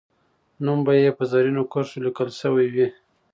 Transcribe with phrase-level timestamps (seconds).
[0.63, 2.87] نوم یې به په زرینو کرښو لیکل سوی وي.